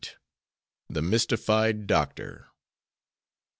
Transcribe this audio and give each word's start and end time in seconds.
THE 0.89 1.03
MYSTIFIED 1.03 1.85
DOCTOR. 1.85 2.47